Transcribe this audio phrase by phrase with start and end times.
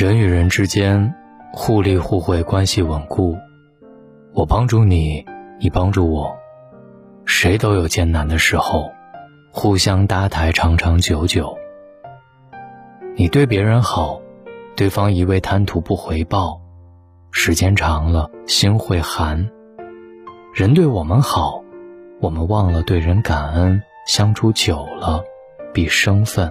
[0.00, 1.14] 人与人之间
[1.52, 3.36] 互利互惠，关系稳固。
[4.32, 5.22] 我帮助你，
[5.60, 6.34] 你帮助我，
[7.26, 8.90] 谁都有艰难的时候，
[9.52, 11.54] 互相搭台，长长久久。
[13.14, 14.22] 你对别人好，
[14.74, 16.62] 对方一味贪图不回报，
[17.30, 19.50] 时间长了心会寒。
[20.54, 21.62] 人对我们好，
[22.22, 25.22] 我们忘了对人感恩，相处久了
[25.74, 26.50] 必生分。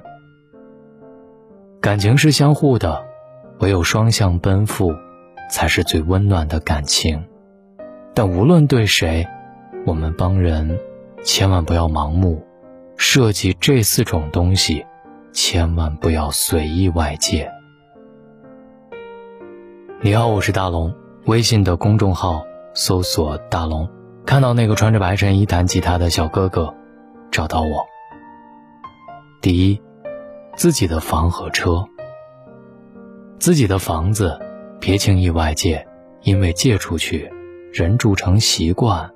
[1.81, 3.08] 感情是相互的。
[3.59, 4.93] 唯有双向奔赴，
[5.51, 7.23] 才是最温暖的感情。
[8.13, 9.27] 但无论对谁，
[9.85, 10.79] 我们帮人，
[11.23, 12.45] 千万不要盲目。
[12.95, 14.85] 涉及这四种东西，
[15.31, 17.49] 千万不要随意外借。
[20.01, 20.93] 你好，我是大龙。
[21.25, 23.89] 微信的公众号搜索“大龙”，
[24.25, 26.73] 看到那个穿着白衬衣弹吉他的小哥哥，
[27.31, 27.85] 找到我。
[29.41, 29.81] 第一，
[30.55, 31.85] 自己的房和车。
[33.39, 34.37] 自己的房子，
[34.81, 35.87] 别轻易外借，
[36.23, 37.31] 因为借出去，
[37.71, 39.09] 人住成习惯，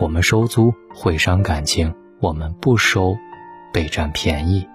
[0.00, 3.14] 我们收租会伤感情，我们不收，
[3.70, 4.66] 被占便宜。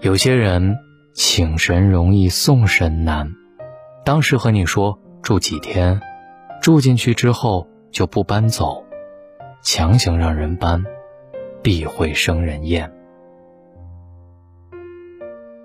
[0.00, 0.78] 有些人
[1.14, 3.28] 请神容易送神难，
[4.04, 6.00] 当时和你说住几天，
[6.62, 8.84] 住进去之后就不搬走，
[9.64, 10.84] 强行让人搬，
[11.60, 12.92] 必会生人厌。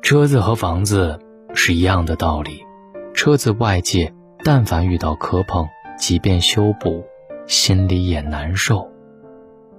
[0.02, 1.20] 车子和房子。
[1.54, 2.64] 是一样的道理，
[3.14, 7.04] 车子外界但凡遇到磕碰，即便修补，
[7.46, 8.90] 心里也难受。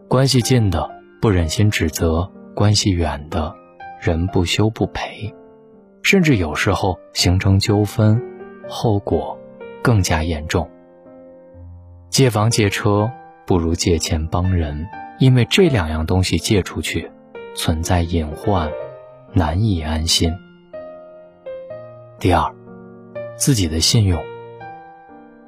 [0.08, 0.89] 关系近的
[1.20, 3.55] 不忍心指责，关系远的，
[4.00, 5.34] 人不修不赔，
[6.02, 8.22] 甚至有时候形成纠纷，
[8.69, 9.39] 后果
[9.83, 10.70] 更加严重。
[12.08, 13.11] 借房借车
[13.45, 14.86] 不如借钱帮人，
[15.19, 17.11] 因为这两样东西借出去，
[17.56, 18.70] 存在隐患，
[19.33, 20.33] 难以安心。
[22.25, 22.55] 第二，
[23.36, 24.18] 自己的信用。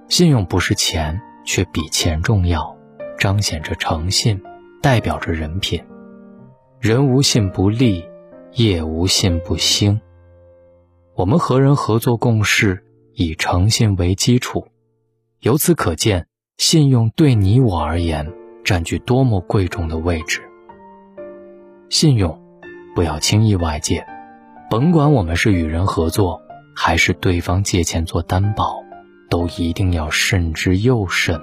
[0.09, 2.77] 信用不是钱，却比钱重要，
[3.17, 4.43] 彰显着诚信，
[4.83, 5.83] 代表着人品。
[6.79, 8.05] 人无信不立，
[8.53, 9.99] 业无信不兴。
[11.15, 12.85] 我们和人合作共事，
[13.15, 14.69] 以诚信为基础。
[15.41, 16.27] 由此可见，
[16.59, 18.31] 信用对你我而言
[18.63, 20.43] 占据多么贵重的位置。
[21.89, 22.39] 信用，
[22.95, 24.07] 不要轻易外借，
[24.69, 26.43] 甭管我们是与人合作。
[26.77, 28.85] 还是对方借钱做担保，
[29.31, 31.41] 都一定要慎之又慎。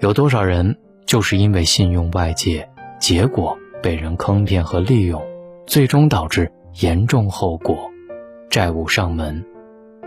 [0.00, 2.66] 有多少人就是因为信用外借，
[2.98, 5.22] 结果被人坑骗和利用，
[5.66, 6.50] 最终导致
[6.80, 7.76] 严重后果，
[8.48, 9.44] 债务上门，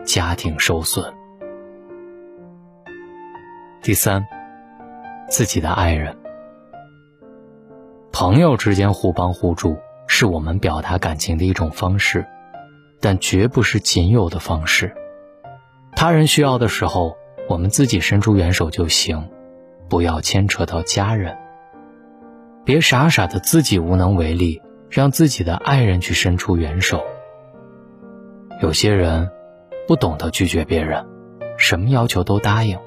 [0.04, 1.14] 家庭受损。
[3.84, 4.26] 第三，
[5.30, 6.18] 自己的爱人、
[8.12, 9.78] 朋友之间互帮互助，
[10.08, 12.26] 是我们表达感情的一种方式。
[13.00, 14.94] 但绝不是仅有的方式。
[15.96, 17.16] 他人需要的时候，
[17.50, 19.30] 我们自己伸出援手就行，
[19.90, 21.38] 不要牵扯到家人。
[22.66, 27.04] 别傻傻的自己无能为力，让自己的爱人去伸出援手。
[28.62, 29.30] 有些人
[29.88, 31.06] 不懂得拒绝别人，
[31.58, 32.78] 什么要求都答应，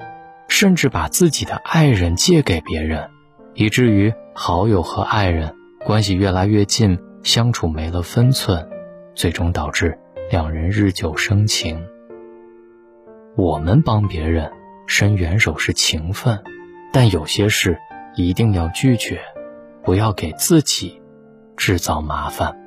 [0.47, 3.09] 甚至把自己的爱人借给别人，
[3.55, 5.55] 以至于好友和爱人
[5.85, 8.69] 关系越来越近，相处没了分寸，
[9.15, 9.97] 最终导致。
[10.29, 11.85] 两人日久生情。
[13.35, 14.49] 我们帮别人
[14.87, 16.41] 伸援手是情分，
[16.93, 17.77] 但有些事
[18.15, 19.19] 一定要拒绝，
[19.83, 21.01] 不要给自己
[21.57, 22.57] 制造麻烦。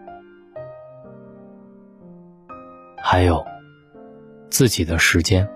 [2.98, 3.42] 还有
[4.50, 5.48] 自己的时间，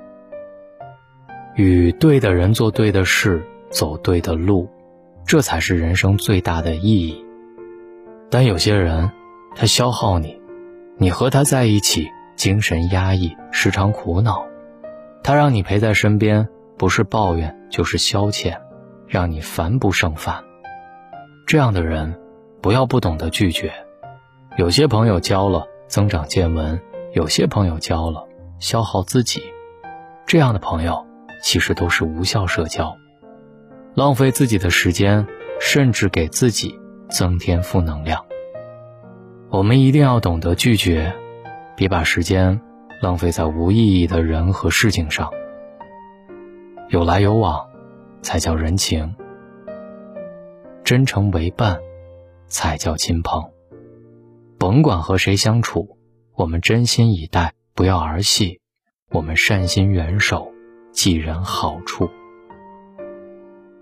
[1.56, 4.66] 与对的人做对的事，走对的路，
[5.26, 7.22] 这才是人生最大的意义。
[8.30, 9.10] 但有些人，
[9.54, 10.40] 他消耗你。
[11.00, 14.44] 你和他在一起，精神压抑，时常苦恼。
[15.22, 18.58] 他让你陪在身边，不是抱怨就是消遣，
[19.06, 20.42] 让你烦不胜烦。
[21.46, 22.18] 这样的人，
[22.60, 23.72] 不要不懂得拒绝。
[24.56, 26.80] 有些朋友交了增长见闻，
[27.12, 28.26] 有些朋友交了
[28.58, 29.40] 消耗自己。
[30.26, 31.06] 这样的朋友，
[31.40, 32.96] 其实都是无效社交，
[33.94, 35.24] 浪费自己的时间，
[35.60, 36.76] 甚至给自己
[37.08, 38.24] 增添负能量。
[39.50, 41.10] 我们一定要懂得拒绝，
[41.74, 42.60] 别把时间
[43.00, 45.30] 浪费在无意义的人和事情上。
[46.90, 47.66] 有来有往，
[48.20, 49.08] 才叫人情；
[50.84, 51.78] 真诚为伴，
[52.46, 53.42] 才叫亲朋。
[54.58, 55.96] 甭管和谁相处，
[56.34, 58.60] 我们真心以待，不要儿戏；
[59.10, 60.52] 我们善心援手，
[60.92, 62.10] 济人好处。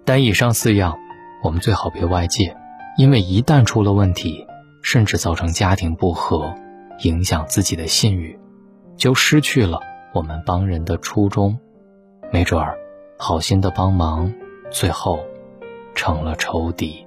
[0.04, 0.96] 但以上四样，
[1.42, 2.56] 我们最好别外借，
[2.96, 4.45] 因为一旦出了问题。
[4.86, 6.54] 甚至造成家庭不和，
[7.00, 8.38] 影响自己的信誉，
[8.96, 9.80] 就失去了
[10.14, 11.58] 我们帮人的初衷。
[12.30, 12.78] 没准儿，
[13.18, 14.32] 好心的帮忙，
[14.70, 15.18] 最后
[15.96, 17.04] 成了仇敌。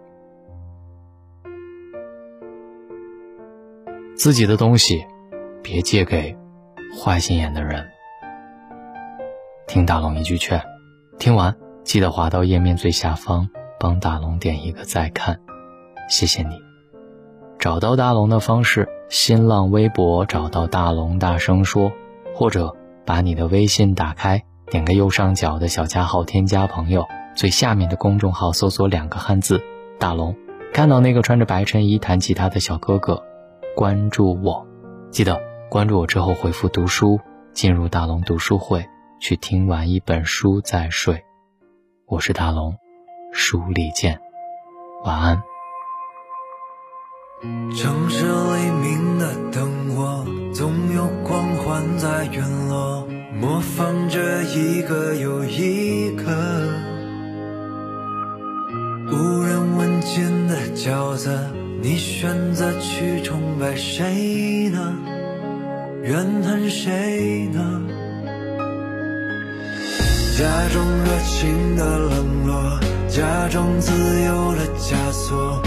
[4.14, 5.06] 自己的东西，
[5.64, 6.36] 别借给
[7.02, 7.88] 坏心眼的人。
[9.68, 10.62] 听大龙一句劝，
[11.18, 11.56] 听完
[11.86, 13.50] 记得滑到页面最下方，
[13.80, 15.40] 帮大龙点一个再看，
[16.10, 16.69] 谢谢你。
[17.60, 21.92] 找到大龙的方式：新浪微博找到大龙，大声说，
[22.34, 22.74] 或者
[23.06, 24.42] 把你的微信打开。
[24.68, 29.62] 点个右上角的小加号，添加朋友，最下面的公众号搜索两个汉字
[30.00, 30.34] “大龙”，
[30.72, 33.22] 看到那个穿着白衬衣弹吉他的小哥哥，
[33.76, 34.66] 关注我。
[35.12, 37.20] 记得关注我之后回复“读书”，
[37.52, 38.88] 进入大龙读书会，
[39.20, 41.26] 去听完一本书再睡。
[42.08, 42.78] 我是大龙，
[43.34, 44.22] 书里见，
[45.04, 45.42] 晚安。
[47.42, 53.08] 城市黎明的灯火，总有光环在陨落。
[53.34, 56.24] 模仿着一个又一个
[59.10, 61.32] 无人问津的角色，
[61.82, 64.94] 你选择去崇拜谁呢？
[66.04, 67.82] 怨恨谁呢？
[70.38, 73.94] 假装热情的冷落，假装自
[74.24, 75.62] 由的枷锁，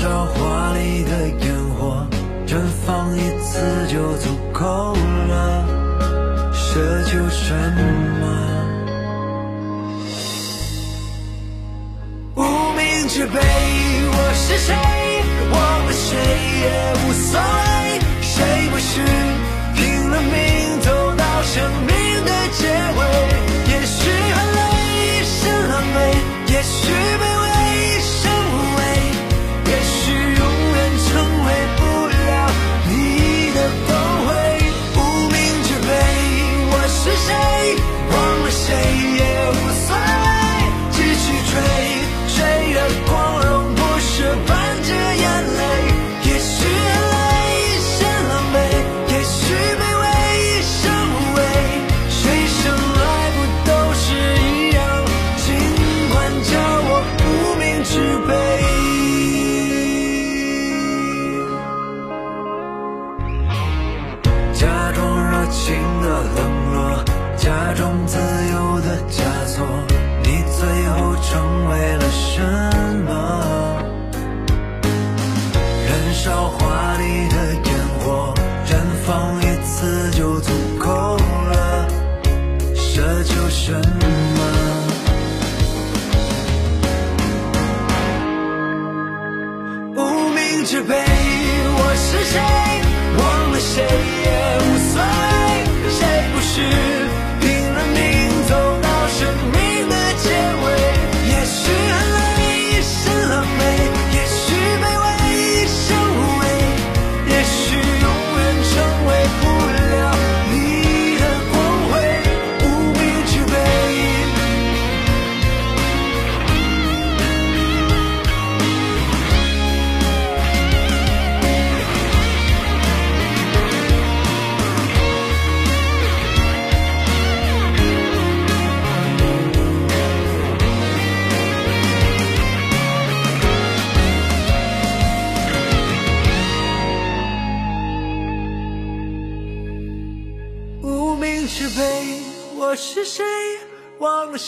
[0.00, 2.06] 燃烧华丽的烟火，
[2.46, 2.56] 绽
[2.86, 5.62] 放一次就足够了，
[6.54, 7.52] 奢求什
[8.18, 8.24] 么？
[12.36, 12.42] 无
[12.78, 14.74] 名之辈，我是谁？
[15.52, 16.16] 忘了谁
[16.62, 16.64] 也
[17.04, 18.32] 无所谓，谁
[18.70, 19.02] 不是
[19.76, 22.64] 拼了命走到生命的结
[22.96, 23.49] 尾？
[68.06, 68.18] 自
[68.52, 69.66] 由的枷锁
[70.22, 70.58] 你最
[70.88, 72.40] 后成为了什
[73.04, 73.08] 么？
[75.86, 76.58] 燃烧华
[76.98, 77.68] 丽的烟
[77.98, 78.34] 火
[78.66, 78.68] 绽
[79.04, 79.08] 放
[79.40, 81.88] 一次就足够了
[82.74, 83.80] 奢求什么？
[89.96, 89.98] 无
[90.30, 92.40] 名之辈我是谁？
[93.18, 93.20] 忘
[93.52, 93.84] 了谁
[94.24, 94.28] 也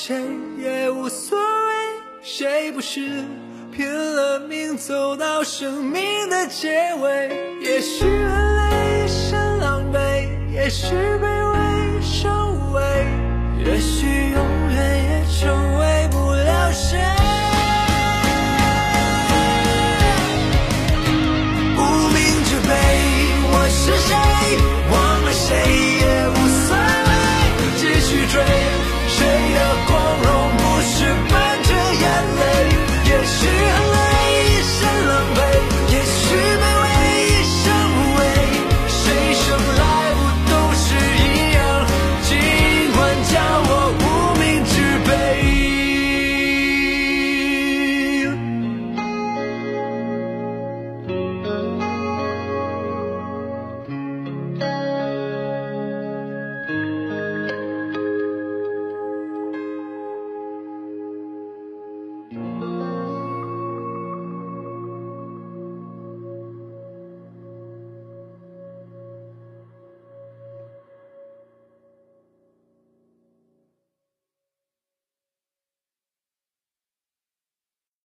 [0.04, 0.16] 谁
[0.58, 1.44] 也无所谓，
[2.22, 3.24] 谁不是
[3.70, 7.30] 拼了命走到生命的结尾？
[7.60, 12.28] 也许很累一身狼狈，也许卑微收
[12.72, 12.82] 尾，
[13.64, 17.21] 也许永远也成为不了谁。